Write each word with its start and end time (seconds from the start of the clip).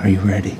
Are 0.00 0.08
you 0.08 0.20
ready? 0.20 0.56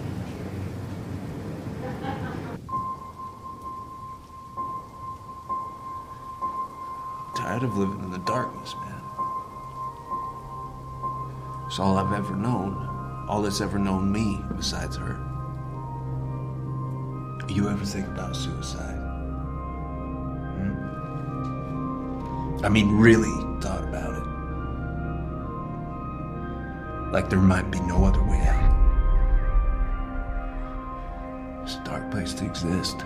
Tired 7.34 7.62
of 7.62 7.78
living 7.78 8.00
in 8.00 8.10
the 8.10 8.18
darkness, 8.18 8.74
man. 8.84 9.00
It's 11.66 11.78
all 11.78 11.96
I've 11.96 12.12
ever 12.12 12.36
known. 12.36 13.24
All 13.30 13.40
that's 13.40 13.62
ever 13.62 13.78
known 13.78 14.12
me 14.12 14.42
besides 14.56 14.96
her. 14.96 15.18
You 17.48 17.68
ever 17.68 17.84
think 17.84 18.06
about 18.08 18.36
suicide? 18.36 18.98
Hmm? 20.56 20.74
I 22.64 22.68
mean, 22.68 22.96
really 22.96 23.32
thought 23.60 23.82
about 23.84 24.14
it. 24.14 24.26
Like 27.12 27.28
there 27.30 27.40
might 27.40 27.70
be 27.70 27.80
no 27.80 28.04
other 28.04 28.22
way 28.22 28.40
out. 28.46 28.59
Place 32.10 32.34
to 32.34 32.44
exist. 32.44 33.04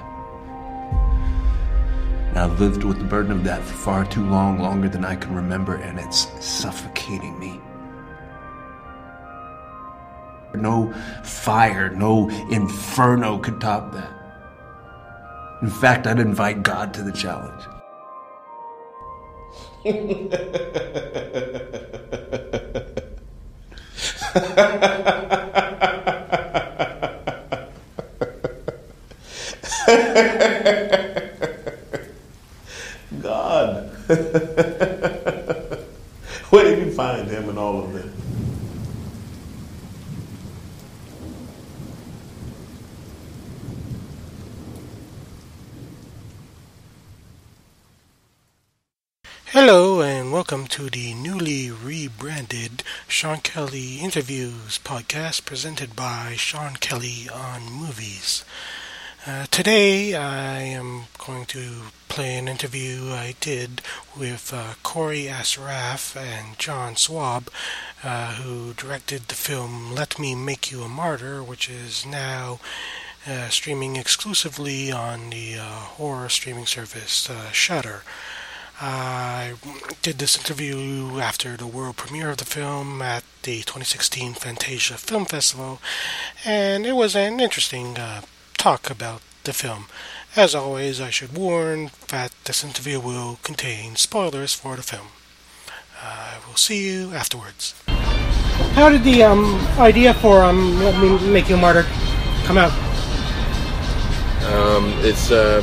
I've 2.36 2.58
lived 2.58 2.82
with 2.82 2.98
the 2.98 3.04
burden 3.04 3.30
of 3.30 3.44
that 3.44 3.62
for 3.62 3.74
far 3.74 4.04
too 4.04 4.24
long, 4.24 4.58
longer 4.58 4.88
than 4.88 5.04
I 5.04 5.14
can 5.14 5.34
remember, 5.34 5.76
and 5.76 6.00
it's 6.00 6.26
suffocating 6.44 7.38
me. 7.38 7.60
No 10.54 10.92
fire, 11.22 11.90
no 11.90 12.28
inferno 12.50 13.38
could 13.38 13.60
top 13.60 13.92
that. 13.92 14.10
In 15.62 15.70
fact, 15.70 16.06
I'd 16.06 16.18
invite 16.18 16.62
God 16.62 16.92
to 16.94 17.02
the 17.02 17.12
challenge. 17.12 17.62
God. 33.22 33.90
Where 34.14 34.22
did 36.62 36.86
you 36.86 36.92
find 36.92 37.28
him 37.28 37.48
in 37.48 37.58
all 37.58 37.82
of 37.82 37.92
them? 37.92 38.12
Hello, 49.46 50.00
and 50.00 50.30
welcome 50.30 50.68
to 50.68 50.88
the 50.90 51.12
newly 51.14 51.72
rebranded 51.72 52.84
Sean 53.08 53.38
Kelly 53.38 53.98
Interviews 53.98 54.78
podcast 54.84 55.44
presented 55.44 55.96
by 55.96 56.34
Sean 56.36 56.74
Kelly 56.74 57.28
on 57.32 57.64
Movies. 57.64 58.44
Uh, 59.26 59.46
today, 59.50 60.14
I 60.14 60.60
am 60.60 61.04
going 61.16 61.46
to 61.46 61.84
play 62.10 62.36
an 62.36 62.46
interview 62.46 63.10
I 63.10 63.34
did 63.40 63.80
with 64.14 64.52
uh, 64.52 64.74
Corey 64.82 65.30
Asraf 65.30 66.14
and 66.14 66.58
John 66.58 66.96
Swab, 66.96 67.48
uh, 68.02 68.34
who 68.34 68.74
directed 68.74 69.28
the 69.28 69.34
film 69.34 69.94
Let 69.94 70.18
Me 70.18 70.34
Make 70.34 70.70
You 70.70 70.82
a 70.82 70.90
Martyr, 70.90 71.42
which 71.42 71.70
is 71.70 72.04
now 72.04 72.60
uh, 73.26 73.48
streaming 73.48 73.96
exclusively 73.96 74.92
on 74.92 75.30
the 75.30 75.56
uh, 75.58 75.70
horror 75.96 76.28
streaming 76.28 76.66
service 76.66 77.30
uh, 77.30 77.50
Shudder. 77.50 78.02
I 78.78 79.54
did 80.02 80.18
this 80.18 80.36
interview 80.36 81.18
after 81.18 81.56
the 81.56 81.66
world 81.66 81.96
premiere 81.96 82.28
of 82.28 82.36
the 82.36 82.44
film 82.44 83.00
at 83.00 83.24
the 83.44 83.60
2016 83.60 84.34
Fantasia 84.34 84.98
Film 84.98 85.24
Festival, 85.24 85.80
and 86.44 86.84
it 86.84 86.92
was 86.94 87.16
an 87.16 87.40
interesting 87.40 87.96
uh, 87.96 88.20
talk 88.64 88.88
about 88.88 89.20
the 89.42 89.52
film. 89.52 89.84
As 90.34 90.54
always, 90.54 90.98
I 90.98 91.10
should 91.10 91.36
warn 91.36 91.90
that 92.08 92.32
this 92.46 92.64
interview 92.64 92.98
will 92.98 93.38
contain 93.42 93.94
spoilers 93.96 94.54
for 94.54 94.74
the 94.74 94.82
film. 94.82 95.08
I 96.02 96.38
will 96.46 96.56
see 96.56 96.80
you 96.88 97.12
afterwards. 97.12 97.74
How 98.72 98.88
did 98.88 99.04
the 99.04 99.22
um, 99.22 99.60
idea 99.78 100.14
for 100.14 100.42
um, 100.42 100.78
Let 100.78 100.98
Me 100.98 101.30
Make 101.30 101.50
You 101.50 101.56
a 101.56 101.58
Martyr 101.58 101.84
come 102.46 102.56
out? 102.56 102.72
Um, 104.50 104.94
it's 105.04 105.30
uh, 105.30 105.60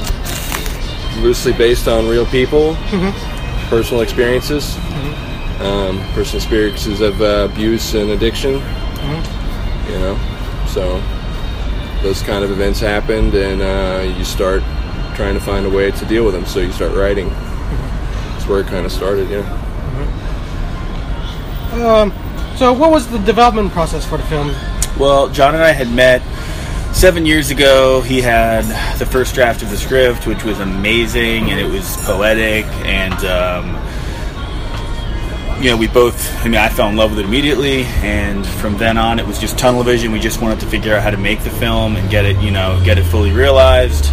loosely 1.24 1.54
based 1.54 1.88
on 1.88 2.08
real 2.08 2.28
people, 2.28 2.76
personal 3.70 4.04
experiences, 4.04 4.78
um, 5.60 5.98
personal 6.14 6.38
experiences 6.44 7.02
of 7.02 7.20
uh, 7.20 7.50
abuse 7.52 7.96
and 7.96 8.12
addiction. 8.12 8.62
You 9.90 9.98
know, 9.98 10.16
so 10.68 11.02
those 12.02 12.22
kind 12.22 12.44
of 12.44 12.52
events 12.52 12.80
happened, 12.80 13.34
and 13.34 13.62
uh, 13.62 14.04
you 14.18 14.24
start 14.24 14.62
trying 15.16 15.34
to 15.34 15.40
find 15.40 15.66
a 15.66 15.70
way 15.70 15.92
to 15.92 16.06
deal 16.06 16.26
with 16.26 16.34
them. 16.34 16.46
So 16.46 16.60
you 16.60 16.72
start 16.72 16.94
writing. 16.96 17.30
That's 17.30 18.48
where 18.48 18.62
it 18.62 18.68
kind 18.68 18.86
of 18.86 18.92
started. 18.92 19.30
Yeah. 19.30 19.58
Um, 21.74 22.12
so, 22.58 22.74
what 22.74 22.92
was 22.92 23.08
the 23.08 23.20
development 23.20 23.72
process 23.72 24.06
for 24.06 24.18
the 24.18 24.24
film? 24.24 24.54
Well, 25.00 25.30
John 25.30 25.56
and 25.56 25.64
I 25.64 25.72
had 25.72 25.90
met 25.90 26.22
seven 26.94 27.26
years 27.26 27.50
ago. 27.50 28.02
He 28.02 28.22
had 28.22 28.66
the 29.00 29.06
first 29.06 29.34
draft 29.34 29.64
of 29.64 29.70
the 29.70 29.78
script, 29.78 30.28
which 30.28 30.44
was 30.44 30.60
amazing, 30.60 31.50
and 31.50 31.60
it 31.60 31.72
was 31.72 31.98
poetic. 32.06 32.66
And 32.86 33.14
um, 33.26 33.76
you 35.62 35.70
know, 35.70 35.78
we 35.78 35.88
both. 35.88 36.44
I 36.44 36.46
mean, 36.46 36.56
I 36.56 36.70
fell 36.70 36.90
in 36.90 36.96
love 36.96 37.12
with 37.12 37.20
it 37.20 37.26
immediately, 37.26 37.84
and 38.02 38.46
from 38.46 38.78
then 38.78 38.98
on, 38.98 39.20
it 39.20 39.28
was 39.28 39.40
just 39.40 39.60
tunnel 39.60 39.84
vision. 39.84 40.12
We 40.12 40.20
just 40.20 40.42
wanted 40.42 40.60
to 40.62 40.66
figure 40.66 40.96
out 40.96 41.04
how 41.04 41.12
to 41.12 41.18
make 41.18 41.44
the 41.44 41.52
film 41.52 41.96
and 41.98 42.10
get 42.10 42.26
it, 42.26 42.38
you 42.42 42.50
know, 42.50 42.82
get 42.84 42.98
it 42.98 43.04
fully 43.04 43.32
realized. 43.32 44.06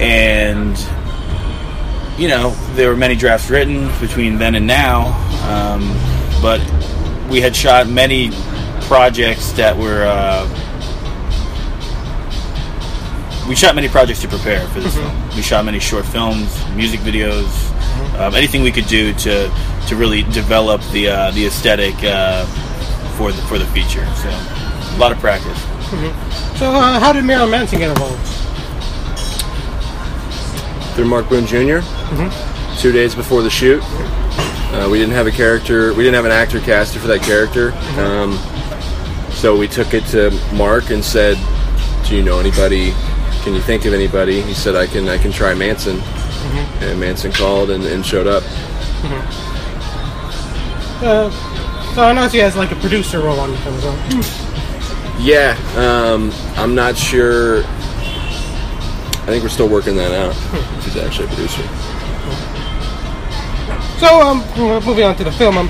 And 0.00 0.78
you 2.16 2.28
know, 2.28 2.50
there 2.74 2.90
were 2.90 2.96
many 2.96 3.16
drafts 3.16 3.50
written 3.50 3.90
between 3.98 4.38
then 4.38 4.54
and 4.54 4.66
now, 4.66 5.06
um, 5.48 5.80
but 6.40 6.60
we 7.28 7.40
had 7.40 7.56
shot 7.56 7.88
many 7.88 8.30
projects 8.82 9.52
that 9.52 9.76
were. 9.76 10.04
Uh, 10.04 10.46
we 13.48 13.56
shot 13.56 13.74
many 13.74 13.88
projects 13.88 14.20
to 14.20 14.28
prepare 14.28 14.64
for 14.68 14.78
this 14.78 14.94
film. 14.94 15.28
We 15.34 15.42
shot 15.42 15.64
many 15.64 15.80
short 15.80 16.04
films, 16.04 16.54
music 16.76 17.00
videos, 17.00 17.48
um, 18.20 18.34
anything 18.36 18.62
we 18.62 18.70
could 18.70 18.86
do 18.86 19.12
to 19.14 19.50
to 19.90 19.96
really 19.96 20.22
develop 20.22 20.80
the 20.92 21.08
uh, 21.08 21.30
the 21.32 21.44
aesthetic 21.46 21.96
uh, 22.04 22.46
for 23.16 23.32
the 23.32 23.42
for 23.42 23.58
the 23.58 23.66
feature. 23.66 24.06
So 24.14 24.28
a 24.30 24.96
lot 24.98 25.10
of 25.10 25.18
practice. 25.18 25.60
So, 26.58 26.70
uh, 26.70 27.00
how 27.00 27.12
did 27.12 27.24
Marilyn 27.24 27.50
Manson 27.50 27.80
get 27.80 27.90
involved? 27.90 28.24
Through 30.94 31.06
Mark 31.06 31.28
Boone 31.28 31.46
junior 31.46 31.82
Two 32.78 32.92
days 32.92 33.14
before 33.16 33.42
the 33.42 33.50
shoot, 33.50 33.82
uh, 33.82 34.88
we 34.90 34.98
didn't 34.98 35.14
have 35.14 35.26
a 35.26 35.30
character. 35.32 35.92
We 35.92 36.04
didn't 36.04 36.14
have 36.14 36.24
an 36.24 36.30
actor 36.32 36.60
casted 36.60 37.00
for 37.02 37.08
that 37.08 37.22
character. 37.22 37.72
Um, 37.98 38.38
so 39.32 39.56
we 39.56 39.66
took 39.66 39.92
it 39.92 40.04
to 40.06 40.30
Mark 40.54 40.90
and 40.90 41.04
said, 41.04 41.36
"Do 42.06 42.14
you 42.14 42.22
know 42.22 42.38
anybody? 42.38 42.92
Can 43.42 43.54
you 43.54 43.60
think 43.60 43.86
of 43.86 43.92
anybody?" 43.92 44.40
He 44.42 44.54
said, 44.54 44.76
"I 44.76 44.86
can. 44.86 45.08
I 45.08 45.18
can 45.18 45.32
try 45.32 45.52
Manson." 45.52 46.00
And 46.80 47.00
Manson 47.00 47.32
called 47.32 47.70
and, 47.70 47.84
and 47.84 48.06
showed 48.06 48.28
up. 48.28 48.44
Uh, 51.02 51.30
so, 51.94 52.04
I 52.04 52.12
noticed 52.12 52.34
he 52.34 52.40
has 52.40 52.56
like 52.56 52.72
a 52.72 52.76
producer 52.76 53.20
role 53.20 53.40
on 53.40 53.50
the 53.50 53.56
film 53.58 53.74
as 53.76 53.84
well. 53.84 55.16
Yeah, 55.18 55.56
um, 55.76 56.30
I'm 56.56 56.74
not 56.74 56.96
sure. 56.96 57.62
I 57.62 59.26
think 59.26 59.42
we're 59.42 59.48
still 59.50 59.68
working 59.68 59.96
that 59.96 60.12
out. 60.12 60.34
If 60.78 60.84
he's 60.84 60.96
actually 60.96 61.26
a 61.26 61.28
producer. 61.28 61.62
So, 63.98 64.20
um, 64.20 64.42
moving 64.86 65.04
on 65.04 65.14
to 65.16 65.24
the 65.24 65.32
film, 65.32 65.58
um, 65.58 65.68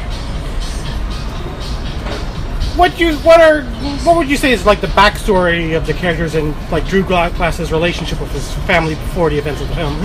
what 2.76 2.98
you 2.98 3.16
what 3.16 3.40
are 3.40 3.62
what 4.04 4.16
would 4.16 4.30
you 4.30 4.36
say 4.36 4.52
is 4.52 4.64
like 4.64 4.80
the 4.80 4.86
backstory 4.88 5.76
of 5.76 5.86
the 5.86 5.92
characters 5.92 6.34
and 6.34 6.54
like 6.70 6.86
Drew 6.86 7.02
Gla- 7.02 7.30
Glass's 7.36 7.72
relationship 7.72 8.20
with 8.20 8.30
his 8.32 8.52
family 8.66 8.94
before 8.94 9.30
the 9.30 9.38
events 9.38 9.60
of 9.60 9.68
the 9.68 9.74
film? 9.74 9.96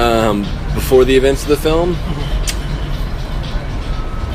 Um, 0.00 0.42
before 0.74 1.04
the 1.04 1.14
events 1.16 1.42
of 1.42 1.48
the 1.48 1.56
film, 1.56 1.94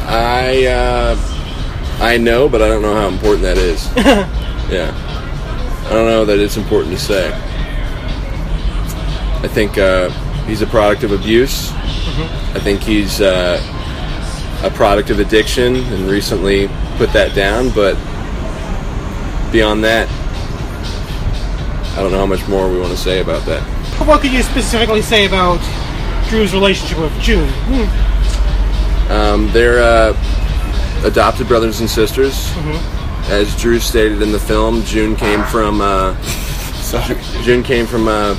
I 0.06 0.66
uh, 0.66 1.18
I 2.00 2.18
know, 2.18 2.50
but 2.50 2.62
I 2.62 2.68
don't 2.68 2.82
know 2.82 2.94
how 2.94 3.08
important 3.08 3.44
that 3.44 3.58
is. 3.58 3.86
yeah, 3.96 4.92
I 5.88 5.94
don't 5.94 6.06
know 6.06 6.26
that 6.26 6.40
it's 6.40 6.58
important 6.58 6.94
to 6.96 7.00
say. 7.02 7.32
I 9.44 9.48
think 9.48 9.78
uh, 9.78 10.10
he's 10.46 10.62
a 10.62 10.68
product 10.68 11.04
of 11.04 11.12
abuse. 11.12 11.72
I 11.72 12.60
think 12.60 12.82
he's 12.82 13.22
uh, 13.22 13.60
a 14.64 14.70
product 14.72 15.10
of 15.10 15.20
addiction, 15.20 15.76
and 15.76 16.10
recently 16.10 16.68
put 16.98 17.12
that 17.14 17.34
down. 17.36 17.70
But 17.70 17.96
beyond 19.52 19.84
that, 19.84 20.10
I 21.98 22.02
don't 22.02 22.12
know 22.12 22.20
how 22.20 22.26
much 22.26 22.48
more 22.48 22.70
we 22.70 22.80
want 22.80 22.92
to 22.92 22.98
say 22.98 23.22
about 23.22 23.46
that. 23.46 23.62
What 24.08 24.22
could 24.22 24.34
you 24.34 24.44
specifically 24.44 25.02
say 25.02 25.26
about 25.26 25.60
Drew's 26.30 26.54
relationship 26.54 27.00
with 27.00 27.18
June? 27.22 27.48
Um, 29.10 29.50
they're 29.52 29.82
uh, 29.84 30.14
adopted 31.06 31.48
brothers 31.48 31.80
and 31.82 31.90
sisters. 31.90 32.52
as 33.30 33.56
Drew 33.60 33.80
stated 33.80 34.22
in 34.22 34.32
the 34.32 34.40
film, 34.40 34.84
June 34.84 35.16
came 35.16 35.44
from 35.46 35.82
uh, 35.82 36.16
June 37.44 37.64
came 37.64 37.86
from 37.86 38.08
uh, 38.08 38.36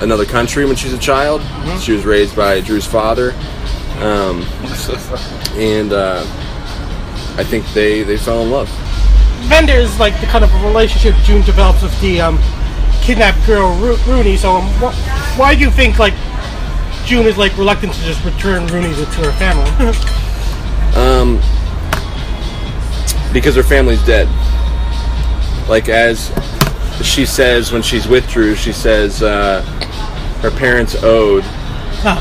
another 0.00 0.24
country 0.24 0.64
when 0.64 0.76
she's 0.76 0.92
a 0.92 0.98
child. 0.98 1.40
She 1.80 1.92
was 1.92 2.04
raised 2.04 2.34
by 2.36 2.60
Drew's 2.60 2.86
father, 2.86 3.32
um, 4.00 4.42
and 5.56 5.92
uh, 5.92 6.22
I 7.38 7.44
think 7.44 7.66
they 7.72 8.02
they 8.02 8.16
fell 8.16 8.42
in 8.42 8.50
love. 8.50 8.68
then 9.48 9.66
there's 9.66 9.98
like 10.00 10.18
the 10.20 10.26
kind 10.26 10.44
of 10.44 10.52
relationship 10.64 11.14
June 11.24 11.42
develops 11.42 11.82
with 11.82 11.98
the 12.00 12.20
um, 12.20 12.38
kidnapped 13.02 13.44
girl 13.46 13.70
Ro- 13.78 13.98
Rooney. 14.06 14.36
So 14.36 14.52
um, 14.56 14.64
wh- 14.80 15.38
why 15.38 15.54
do 15.54 15.60
you 15.60 15.70
think 15.70 15.98
like 15.98 16.14
June 17.06 17.26
is 17.26 17.38
like 17.38 17.56
reluctant 17.56 17.94
to 17.94 18.00
just 18.02 18.24
return 18.24 18.66
Rooney 18.66 18.94
to, 18.94 19.04
her 19.04 19.32
family? 19.32 19.70
Um, 20.96 21.36
because 23.30 23.54
her 23.54 23.62
family's 23.62 24.02
dead. 24.06 24.26
Like 25.68 25.90
as 25.90 26.32
she 27.02 27.26
says 27.26 27.70
when 27.70 27.82
she's 27.82 28.08
with 28.08 28.26
Drew, 28.30 28.54
she 28.54 28.72
says 28.72 29.22
uh, 29.22 29.60
her 30.40 30.50
parents 30.50 30.96
owed, 31.02 31.42
Huh. 31.44 32.18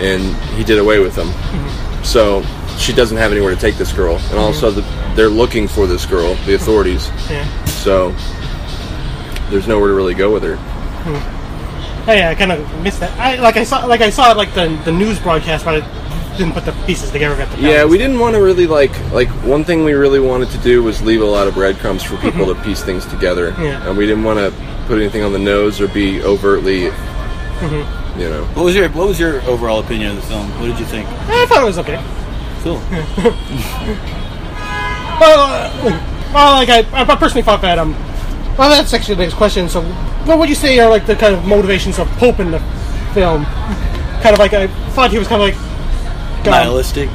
and 0.00 0.22
he 0.56 0.62
did 0.62 0.78
away 0.78 1.00
with 1.00 1.16
them. 1.16 1.32
So 2.04 2.44
she 2.78 2.92
doesn't 2.92 3.16
have 3.16 3.32
anywhere 3.32 3.52
to 3.56 3.60
take 3.60 3.74
this 3.76 3.92
girl, 3.92 4.18
and 4.30 4.38
also 4.38 4.70
the, 4.70 4.82
they're 5.16 5.28
looking 5.28 5.66
for 5.66 5.88
this 5.88 6.06
girl, 6.06 6.36
the 6.46 6.54
authorities. 6.54 7.08
yeah. 7.28 7.44
So 7.66 8.14
there's 9.50 9.66
nowhere 9.66 9.88
to 9.88 9.94
really 9.94 10.14
go 10.14 10.32
with 10.32 10.44
her. 10.44 10.56
Oh 12.06 12.12
yeah, 12.12 12.30
I 12.30 12.34
kind 12.34 12.50
of 12.52 12.82
missed 12.82 13.00
that. 13.00 13.16
I 13.18 13.36
like 13.40 13.56
I 13.56 13.64
saw 13.64 13.84
like 13.86 14.00
I 14.00 14.10
saw 14.10 14.32
like 14.32 14.52
the 14.54 14.68
the 14.84 14.92
news 14.92 15.18
broadcast, 15.20 15.64
but 15.64 15.82
I 15.82 16.36
didn't 16.38 16.52
put 16.54 16.64
the 16.64 16.72
pieces 16.86 17.10
together 17.10 17.40
at 17.40 17.50
the. 17.54 17.60
Yeah, 17.62 17.84
we 17.84 17.96
didn't 17.98 18.18
want 18.18 18.34
to 18.34 18.40
really 18.42 18.66
like 18.66 18.90
like 19.12 19.28
one 19.44 19.62
thing 19.64 19.84
we 19.84 19.92
really 19.92 20.18
wanted 20.20 20.50
to 20.50 20.58
do 20.58 20.82
was 20.82 21.00
leave 21.02 21.20
a 21.22 21.24
lot 21.24 21.46
of 21.46 21.54
breadcrumbs 21.54 22.02
for 22.02 22.16
people 22.16 22.46
to 22.52 22.60
piece 22.62 22.82
things 22.82 23.06
together, 23.06 23.54
Yeah. 23.58 23.86
and 23.88 23.96
we 23.96 24.06
didn't 24.06 24.24
want 24.24 24.38
to 24.38 24.52
put 24.88 24.98
anything 24.98 25.22
on 25.22 25.32
the 25.32 25.38
nose 25.38 25.80
or 25.80 25.86
be 25.88 26.22
overtly, 26.22 26.84
you 26.86 26.90
know. 28.28 28.44
What 28.54 28.64
was 28.64 28.74
your 28.74 28.88
What 28.90 29.06
was 29.06 29.20
your 29.20 29.40
overall 29.42 29.78
opinion 29.80 30.10
of 30.10 30.16
the 30.16 30.22
film? 30.22 30.48
What 30.60 30.66
did 30.66 30.78
you 30.80 30.86
think? 30.86 31.06
I 31.08 31.46
thought 31.46 31.62
it 31.62 31.66
was 31.66 31.78
okay. 31.78 32.02
Cool. 32.62 32.80
Well, 35.20 35.38
uh, 35.40 36.30
well, 36.34 36.52
like 36.54 36.68
I, 36.68 36.78
I 37.00 37.04
personally 37.16 37.42
thought 37.42 37.60
that 37.62 37.78
um, 37.78 37.92
well, 38.58 38.68
that's 38.70 38.92
actually 38.92 39.14
the 39.16 39.22
next 39.22 39.34
question. 39.34 39.68
So, 39.68 39.82
what 40.26 40.38
would 40.38 40.48
you 40.48 40.54
say 40.54 40.78
are 40.78 40.88
like 40.88 41.06
the 41.06 41.16
kind 41.16 41.34
of 41.34 41.44
motivations 41.44 41.98
of 41.98 42.08
Pope 42.18 42.40
in 42.40 42.50
the 42.50 42.60
film? 43.14 43.44
Kind 44.22 44.34
of 44.34 44.38
like 44.38 44.52
I 44.52 44.66
thought 44.92 45.10
he 45.10 45.18
was 45.18 45.28
kind 45.28 45.42
of 45.42 45.48
like 45.48 45.56
um, 46.46 46.50
Nihilistic. 46.52 47.08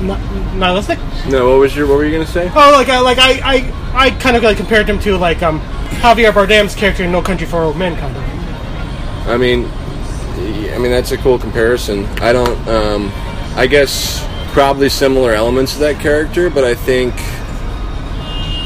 ni- 0.00 0.58
nihilistic. 0.58 0.98
No, 1.28 1.50
what 1.50 1.58
was 1.60 1.76
your 1.76 1.86
what 1.86 1.96
were 1.98 2.04
you 2.04 2.12
gonna 2.12 2.26
say? 2.26 2.50
Oh, 2.54 2.70
like 2.72 2.88
I, 2.88 3.00
like 3.00 3.18
I, 3.18 3.40
I, 3.44 4.04
I 4.06 4.10
kind 4.12 4.36
of 4.36 4.42
like 4.42 4.56
compared 4.56 4.88
him 4.88 4.98
to 5.00 5.16
like 5.16 5.42
um 5.42 5.60
Javier 6.00 6.32
Bardem's 6.32 6.74
character 6.74 7.04
in 7.04 7.12
No 7.12 7.22
Country 7.22 7.46
for 7.46 7.62
Old 7.62 7.76
Men, 7.76 7.96
kind 7.96 8.16
of. 8.16 8.22
I 9.28 9.36
mean, 9.36 9.64
I 10.74 10.78
mean 10.78 10.90
that's 10.90 11.12
a 11.12 11.16
cool 11.18 11.38
comparison. 11.38 12.04
I 12.20 12.32
don't. 12.32 12.68
Um, 12.68 13.10
I 13.56 13.66
guess 13.66 14.24
probably 14.52 14.88
similar 14.88 15.32
elements 15.32 15.74
to 15.74 15.78
that 15.80 16.00
character, 16.00 16.50
but 16.50 16.64
I 16.64 16.74
think 16.74 17.14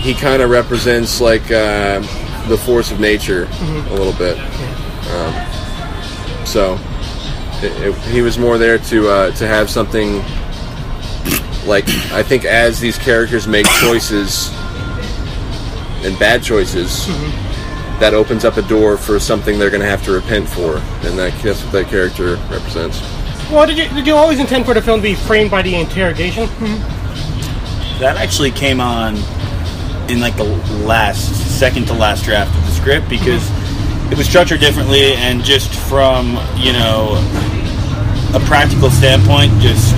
he 0.02 0.14
kind 0.14 0.42
of 0.42 0.50
represents 0.50 1.20
like 1.20 1.50
uh, 1.50 2.02
the 2.48 2.58
force 2.58 2.90
of 2.90 3.00
nature 3.00 3.48
a 3.52 3.94
little 3.94 4.12
bit. 4.14 4.38
Um, 5.12 6.46
so 6.46 6.78
it, 7.62 7.72
it, 7.88 7.94
he 8.12 8.22
was 8.22 8.38
more 8.38 8.58
there 8.58 8.78
to 8.78 9.08
uh, 9.08 9.30
to 9.32 9.46
have 9.46 9.70
something 9.70 10.16
like 11.66 11.88
I 12.12 12.22
think 12.22 12.44
as 12.44 12.80
these 12.80 12.98
characters 12.98 13.46
make 13.46 13.66
choices 13.80 14.50
and 16.04 16.18
bad 16.18 16.42
choices 16.42 17.06
that 18.00 18.12
opens 18.14 18.44
up 18.44 18.56
a 18.56 18.62
door 18.62 18.96
for 18.96 19.20
something 19.20 19.58
they're 19.58 19.70
going 19.70 19.82
to 19.82 19.88
have 19.88 20.02
to 20.04 20.10
repent 20.10 20.48
for, 20.48 20.78
and 21.06 21.16
that, 21.16 21.32
that's 21.42 21.62
what 21.62 21.72
that 21.72 21.86
character 21.88 22.34
represents. 22.50 23.00
Well, 23.50 23.66
did 23.66 23.78
you 23.78 23.88
did 23.90 24.06
you 24.06 24.14
always 24.16 24.40
intend 24.40 24.66
for 24.66 24.74
the 24.74 24.82
film 24.82 24.98
to 25.00 25.02
be 25.02 25.14
framed 25.14 25.50
by 25.50 25.62
the 25.62 25.74
interrogation? 25.74 26.48
That 28.00 28.16
actually 28.16 28.50
came 28.50 28.80
on 28.80 29.14
in 30.10 30.20
like 30.20 30.36
the 30.36 30.44
last, 30.84 31.30
second 31.62 31.86
to 31.86 31.94
last 31.94 32.24
draft 32.24 32.52
of 32.58 32.64
the 32.64 32.72
script 32.72 33.08
because 33.08 33.48
it 34.10 34.18
was 34.18 34.26
structured 34.26 34.58
differently 34.58 35.14
and 35.14 35.44
just 35.44 35.72
from, 35.88 36.30
you 36.56 36.72
know, 36.72 37.14
a 38.34 38.40
practical 38.46 38.90
standpoint, 38.90 39.52
just 39.60 39.94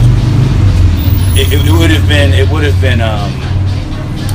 it, 1.40 1.49
it 1.50 1.72
would 1.72 1.88
have 1.88 2.06
been 2.06 2.34
it 2.34 2.46
would 2.50 2.64
have 2.64 2.78
been 2.82 3.00
um, 3.00 3.32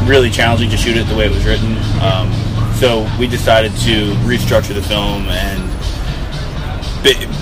really 0.09 0.31
challenging 0.31 0.71
to 0.71 0.75
shoot 0.75 0.97
it 0.97 1.05
the 1.05 1.15
way 1.15 1.27
it 1.27 1.31
was 1.31 1.45
written. 1.45 1.77
Um, 2.01 2.33
so 2.73 3.07
we 3.19 3.27
decided 3.27 3.73
to 3.85 4.13
restructure 4.25 4.73
the 4.73 4.81
film 4.81 5.29
and 5.29 5.69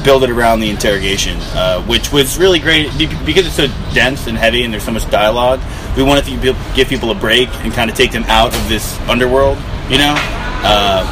build 0.04 0.26
it 0.26 0.30
around 0.30 0.60
the 0.60 0.70
interrogation, 0.70 1.38
uh, 1.54 1.82
which 1.84 2.12
was 2.12 2.38
really 2.38 2.60
great 2.60 2.92
because 3.26 3.48
it's 3.48 3.56
so 3.56 3.68
dense 3.94 4.28
and 4.28 4.38
heavy 4.38 4.64
and 4.64 4.74
there's 4.74 4.84
so 4.84 4.92
much 4.92 5.10
dialogue. 5.10 5.62
We 5.96 6.04
wanted 6.04 6.26
to 6.26 6.56
give 6.76 6.90
people 6.90 7.10
a 7.10 7.16
break 7.16 7.48
and 7.64 7.72
kind 7.72 7.90
of 7.90 7.96
take 7.96 8.12
them 8.12 8.26
out 8.26 8.54
of 8.54 8.68
this 8.68 9.00
underworld, 9.08 9.58
you 9.90 9.98
know. 9.98 10.16
Uh, 10.64 11.06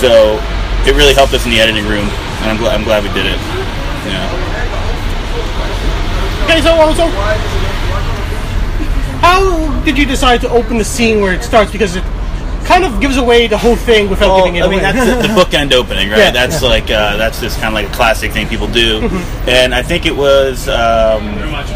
so 0.00 0.38
it 0.88 0.94
really 0.96 1.14
helped 1.14 1.32
us 1.34 1.44
in 1.44 1.50
the 1.50 1.60
editing 1.60 1.84
room, 1.86 2.08
and 2.42 2.50
I'm, 2.50 2.56
gl- 2.58 2.72
I'm 2.72 2.84
glad 2.84 3.02
we 3.02 3.08
did 3.14 3.26
it. 3.26 3.38
Yeah. 4.06 4.28
Okay, 6.44 6.60
so 6.60 6.72
also, 6.74 7.06
how 9.20 9.82
did 9.84 9.96
you 9.96 10.04
decide 10.04 10.40
to 10.42 10.48
open 10.50 10.78
the 10.78 10.84
scene 10.84 11.20
where 11.20 11.32
it 11.32 11.42
starts? 11.42 11.72
Because 11.72 11.96
it 11.96 12.04
kind 12.66 12.84
of 12.84 13.00
gives 13.00 13.16
away 13.16 13.46
the 13.46 13.56
whole 13.58 13.76
thing 13.76 14.08
without 14.10 14.28
Well, 14.28 14.44
giving 14.44 14.56
it 14.56 14.64
I 14.64 14.68
mean, 14.68 14.80
away. 14.80 14.92
that's 14.92 15.26
the, 15.28 15.28
the 15.28 15.34
bookend 15.40 15.72
opening, 15.72 16.10
right? 16.10 16.18
Yeah, 16.18 16.30
that's 16.30 16.62
yeah. 16.62 16.68
like 16.68 16.84
uh, 16.84 17.16
that's 17.16 17.40
just 17.40 17.56
kind 17.60 17.68
of 17.68 17.74
like 17.74 17.88
a 17.88 17.94
classic 17.94 18.32
thing 18.32 18.46
people 18.48 18.66
do, 18.68 19.00
and 19.46 19.74
I 19.74 19.82
think 19.82 20.06
it 20.06 20.14
was 20.16 20.68
um, 20.68 21.24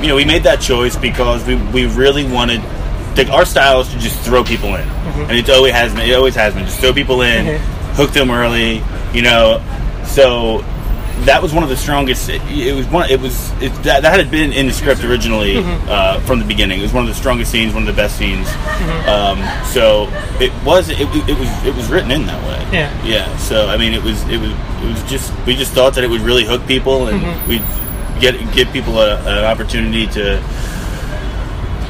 you 0.03 0.09
know 0.09 0.17
we 0.17 0.25
made 0.25 0.43
that 0.45 0.61
choice 0.61 0.97
because 0.97 1.45
we 1.47 1.55
we 1.73 1.87
really 1.87 2.25
wanted. 2.31 2.61
Like 3.17 3.31
our 3.31 3.45
style 3.45 3.81
is 3.81 3.89
to 3.89 3.99
just 3.99 4.17
throw 4.21 4.45
people 4.45 4.77
in, 4.77 4.87
and 5.23 5.33
it 5.33 5.49
always 5.51 5.73
has 5.73 5.93
been. 5.95 6.09
It 6.09 6.15
always 6.15 6.35
has 6.37 6.55
been 6.55 6.65
just 6.67 6.81
throw 6.81 6.93
people 6.93 7.23
in, 7.23 7.47
Mhm. 7.47 7.59
hook 7.97 8.13
them 8.13 8.31
early, 8.31 8.83
you 9.13 9.23
know. 9.23 9.61
So 10.07 10.65
that 11.25 11.43
was 11.43 11.53
one 11.53 11.65
of 11.65 11.69
the 11.69 11.77
strongest. 11.77 12.29
It, 12.29 12.41
it 12.51 12.75
was 12.75 12.87
one. 12.87 13.11
It 13.11 13.21
was 13.21 13.51
it, 13.61 13.71
that, 13.83 14.03
that 14.03 14.19
had 14.19 14.31
been 14.31 14.53
in 14.53 14.67
the 14.69 14.73
script 14.73 15.03
originally 15.05 15.59
uh, 15.89 16.21
from 16.21 16.39
the 16.39 16.45
beginning. 16.45 16.79
It 16.79 16.83
was 16.83 16.93
one 16.93 17.03
of 17.03 17.09
the 17.09 17.15
strongest 17.15 17.51
scenes, 17.51 17.75
one 17.75 17.83
of 17.83 17.89
the 17.89 18.01
best 18.01 18.17
scenes. 18.17 18.47
Um, 19.09 19.39
so 19.67 20.07
it 20.41 20.53
was. 20.65 20.89
It, 20.91 21.01
it 21.01 21.39
was. 21.39 21.49
It 21.67 21.75
was 21.75 21.91
written 21.91 22.11
in 22.13 22.27
that 22.27 22.41
way. 22.47 22.79
Yeah. 22.79 23.05
Yeah. 23.05 23.37
So 23.39 23.67
I 23.69 23.77
mean, 23.77 23.93
it 23.95 24.03
was. 24.03 24.23
It 24.29 24.39
was. 24.41 24.51
It 24.53 24.89
was 24.93 25.03
just. 25.11 25.33
We 25.47 25.57
just 25.57 25.73
thought 25.73 25.95
that 25.95 26.05
it 26.05 26.11
would 26.11 26.21
really 26.23 26.45
hook 26.45 26.65
people, 26.67 27.09
and 27.09 27.21
we'd 27.49 27.65
get 28.21 28.35
give 28.55 28.69
people 28.73 28.99
a, 29.01 29.17
an 29.23 29.45
opportunity 29.45 30.07
to 30.09 30.41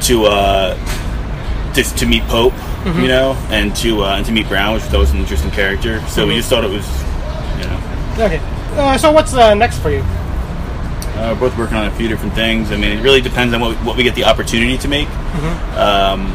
to 0.01 0.25
uh, 0.25 1.73
just 1.73 1.97
to 1.99 2.05
meet 2.05 2.23
Pope, 2.23 2.53
you 2.85 3.07
know, 3.07 3.33
and 3.49 3.75
to 3.77 4.03
uh, 4.03 4.15
and 4.17 4.25
to 4.25 4.31
meet 4.31 4.47
Brown, 4.47 4.73
which 4.73 4.89
was 4.91 5.11
an 5.11 5.17
interesting 5.17 5.51
character. 5.51 6.01
So 6.07 6.27
we 6.27 6.35
just 6.35 6.49
thought 6.49 6.63
it 6.63 6.69
was, 6.71 6.87
you 7.59 7.65
know. 7.67 8.25
okay. 8.25 8.39
Uh, 8.79 8.97
so 8.97 9.11
what's 9.11 9.33
uh, 9.33 9.53
next 9.53 9.79
for 9.79 9.89
you? 9.89 9.99
Uh, 11.19 11.33
we're 11.33 11.49
both 11.49 11.57
working 11.57 11.75
on 11.75 11.87
a 11.87 11.91
few 11.91 12.07
different 12.07 12.33
things. 12.33 12.71
I 12.71 12.77
mean, 12.77 12.97
it 12.97 13.01
really 13.01 13.19
depends 13.21 13.53
on 13.53 13.59
what, 13.59 13.75
what 13.83 13.97
we 13.97 14.03
get 14.03 14.15
the 14.15 14.23
opportunity 14.23 14.77
to 14.77 14.87
make. 14.87 15.09
Um, 15.75 16.27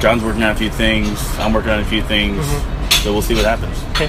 John's 0.00 0.22
working 0.22 0.42
on 0.42 0.50
a 0.50 0.56
few 0.56 0.70
things. 0.70 1.20
I'm 1.38 1.52
working 1.52 1.70
on 1.70 1.80
a 1.80 1.84
few 1.84 2.02
things. 2.02 2.44
So 3.02 3.12
we'll 3.12 3.22
see 3.22 3.34
what 3.34 3.44
happens. 3.44 3.78
Okay. 3.92 4.08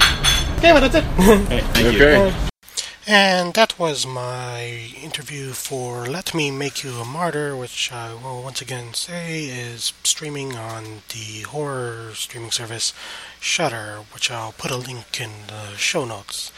Okay, 0.58 0.72
well 0.72 0.80
that's 0.80 0.94
it. 0.94 1.04
Hey, 1.48 1.60
thank 1.60 1.98
you. 1.98 2.51
And 3.04 3.54
that 3.54 3.80
was 3.80 4.06
my 4.06 4.92
interview 5.02 5.54
for 5.54 6.06
Let 6.06 6.34
Me 6.34 6.52
Make 6.52 6.84
You 6.84 7.00
a 7.00 7.04
Martyr, 7.04 7.56
which 7.56 7.90
I 7.90 8.14
will 8.14 8.44
once 8.44 8.62
again 8.62 8.94
say 8.94 9.46
is 9.46 9.92
streaming 10.04 10.56
on 10.56 11.02
the 11.08 11.40
horror 11.42 12.12
streaming 12.14 12.52
service 12.52 12.92
Shudder, 13.40 14.04
which 14.12 14.30
I'll 14.30 14.52
put 14.52 14.70
a 14.70 14.76
link 14.76 15.20
in 15.20 15.30
the 15.48 15.76
show 15.76 16.04
notes. 16.04 16.52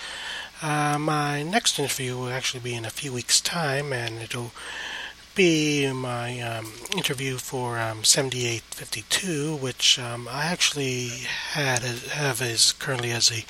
Uh, 0.60 0.98
my 0.98 1.42
next 1.42 1.78
interview 1.78 2.18
will 2.18 2.28
actually 2.28 2.60
be 2.60 2.74
in 2.74 2.84
a 2.84 2.90
few 2.90 3.14
weeks' 3.14 3.40
time, 3.40 3.94
and 3.94 4.20
it'll 4.20 4.52
be 5.34 5.90
my 5.92 6.40
um, 6.40 6.74
interview 6.94 7.38
for 7.38 7.78
um, 7.78 8.02
78/52, 8.02 9.58
which 9.58 9.98
um, 9.98 10.28
I 10.30 10.44
actually 10.44 11.08
had 11.52 11.80
have 11.80 12.42
as 12.42 12.72
currently 12.72 13.12
as 13.12 13.32
a 13.32 13.46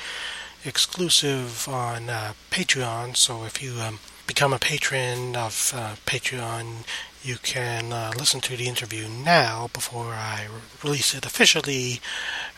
exclusive 0.65 1.69
on 1.69 2.09
uh, 2.09 2.33
Patreon. 2.51 3.17
So 3.17 3.45
if 3.45 3.63
you 3.63 3.81
um, 3.81 3.99
become 4.27 4.53
a 4.53 4.59
patron 4.59 5.37
of 5.37 5.73
uh, 5.75 5.95
Patreon, 6.07 6.85
you 7.23 7.37
can 7.37 7.93
uh, 7.93 8.13
listen 8.19 8.41
to 8.43 8.57
the 8.57 8.69
interview 8.69 9.09
now 9.09 9.69
before 9.73 10.13
I 10.13 10.47
re- 10.51 10.61
release 10.83 11.15
it 11.15 11.25
officially 11.25 12.01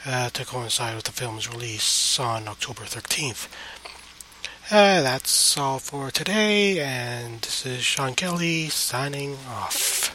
uh, 0.04 0.30
to 0.30 0.44
coincide 0.44 0.96
with 0.96 1.04
the 1.04 1.12
film's 1.12 1.48
release 1.48 2.18
on 2.18 2.48
October 2.48 2.82
13th. 2.82 3.48
Uh, 4.68 5.00
that's 5.00 5.56
all 5.56 5.78
for 5.78 6.10
today, 6.10 6.80
and 6.80 7.40
this 7.42 7.64
is 7.64 7.84
Sean 7.84 8.14
Kelly 8.14 8.68
signing 8.68 9.36
off. 9.48 10.05